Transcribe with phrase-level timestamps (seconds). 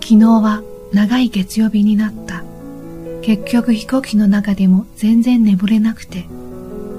[0.00, 2.42] 昨日は長い月曜日になった。
[3.22, 6.26] 結局飛行機の中でも全然眠れなくて、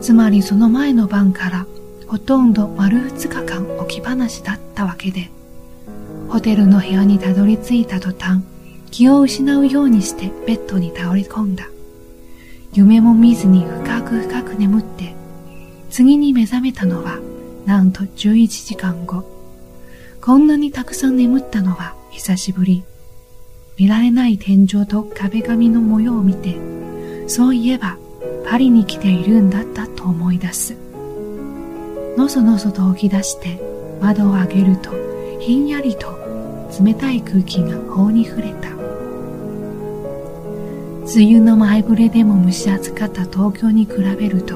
[0.02, 1.66] つまりその前の晩から
[2.08, 5.30] ほとんど丸二日間置き話だったわけで、
[6.30, 8.42] ホテルの部屋にたどり着いた途端、
[8.92, 11.68] 気を失うようにしてベッドに倒れ込んだ。
[12.74, 15.14] 夢も見ずに深く深く眠って、
[15.90, 17.20] 次に目覚めたのは
[17.66, 19.41] なんと11時間後。
[20.24, 22.84] こんなにたくさん眠ったのは久しぶり。
[23.76, 26.60] 見られない天井と壁紙の模様を見て、
[27.28, 27.98] そういえば
[28.48, 30.78] パリに来ているんだったと思い出す。
[32.16, 33.60] のそのそと起き出して
[34.00, 34.92] 窓を開けると
[35.40, 36.16] ひんやりと
[36.80, 38.70] 冷たい空気が頬に触れた。
[41.14, 44.56] 梅雨の前触れでも蒸し暑かった東京に比べると、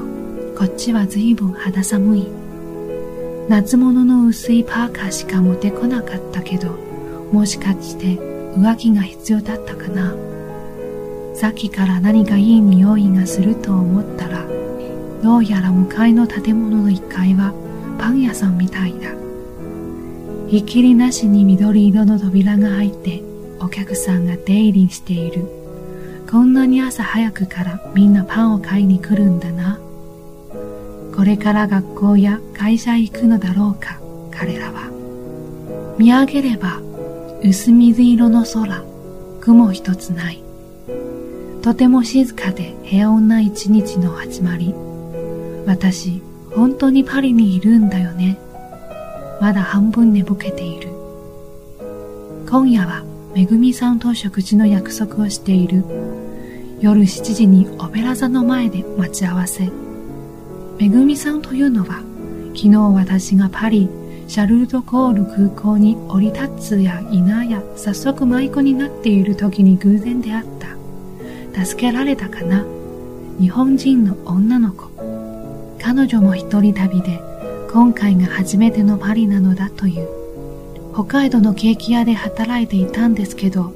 [0.56, 2.45] こっちは随分肌寒い。
[3.48, 6.72] 夏物の薄いパーカーしか持てこなかったけど、
[7.32, 8.16] もしかして
[8.56, 10.14] 上着が必要だったかな。
[11.34, 14.46] さっきから何かいい匂いがすると思ったら
[15.22, 17.52] どうやら向かいの建物の1階は
[17.98, 19.10] パン屋さんみたいだ。
[20.48, 23.22] ひっきりなしに緑色の扉が入って
[23.60, 25.46] お客さんが出入りしている。
[26.28, 29.78] こんなに朝早くからみんなパンを買いに来るんだな。
[31.16, 33.98] これから学校や会社へ行くのだろうか
[34.30, 34.90] 彼らは
[35.98, 36.80] 見上げれば
[37.42, 38.82] 薄水色の空、
[39.40, 40.42] 雲一つない。
[41.62, 44.74] とても静かで平穏な一日の始まり。
[45.66, 46.22] 私、
[46.54, 48.38] 本当にパリにいるんだよね。
[49.40, 50.88] まだ半分寝ぼけている。
[52.48, 55.84] 今夜はめぐみさんと食事の約束をしている。
[56.80, 59.70] 夜7時にオペラ座の前で待ち合わせ。
[60.78, 62.02] めぐみさんというのは、
[62.54, 63.88] 昨日私がパリ
[64.28, 70.44] シャルルドコール空港に降り立つやいなや早速舞妓になっている時に偶然出会っ
[71.54, 71.64] た。
[71.64, 72.64] 助けられたかな？
[73.40, 74.90] 日本人の女の子。
[75.80, 77.20] 彼女も一人旅で
[77.72, 80.08] 今回が初めてのパリなのだという。
[80.92, 83.72] 北海道のケーキ屋で働いていたんですけど、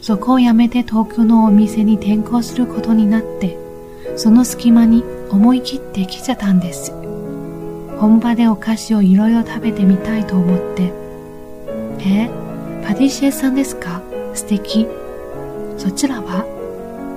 [0.00, 3.56] そこを辞めて東京のお店に転校することになって、
[4.16, 5.02] その隙間に
[5.34, 6.92] 思い切って来ちゃったんです。
[7.98, 10.92] 本場でお菓子をいろいろ食べてみたいと思って。
[12.00, 12.30] え
[12.86, 14.02] パティシエさんですか？
[14.34, 14.86] 素敵。
[15.76, 16.44] そちらは？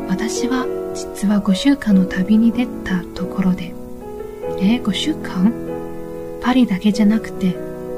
[0.09, 3.73] 私は実は5週間の旅に出たところで。
[4.59, 5.53] え5週間？
[6.41, 7.55] パリだけじゃなくて、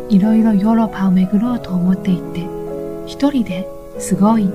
[0.09, 2.47] いろいろヨーロッパを巡ろうと思っていて、
[3.05, 3.67] 一人で
[3.99, 4.49] すごい、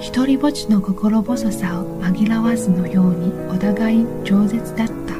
[0.00, 5.14] 一人ぼっちの心細さを紛らわずのようにお互い饒舌だった。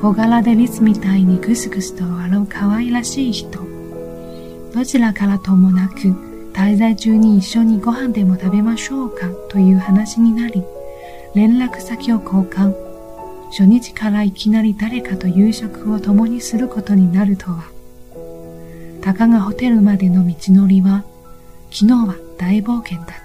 [0.00, 3.58] 小柄でリスみたいにぐすぐすと笑う可愛らしい人。
[4.74, 6.14] どちらからともなく、
[6.52, 10.62] 滞在中に一緒にご飯でも食べましょうかという話になり、
[11.34, 12.74] 連絡先を交換。
[13.50, 17.64] 初日からいきなり誰かと夕食を共にすることになるとは。
[19.02, 21.04] たかがホテルまでの道のりは、
[21.70, 23.21] 昨日は大冒険だった。